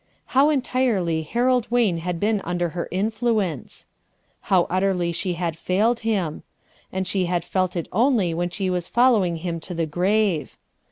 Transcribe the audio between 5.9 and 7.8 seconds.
him I And she had felt